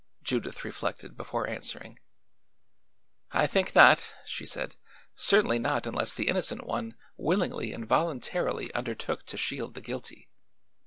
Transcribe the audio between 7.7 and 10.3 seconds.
and voluntarily undertook to shield the guilty.